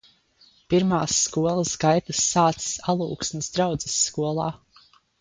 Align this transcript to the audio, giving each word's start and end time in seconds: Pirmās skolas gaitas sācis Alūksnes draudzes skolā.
Pirmās 0.73 1.17
skolas 1.25 1.75
gaitas 1.85 2.23
sācis 2.31 2.73
Alūksnes 2.97 3.55
draudzes 3.59 4.03
skolā. 4.11 4.53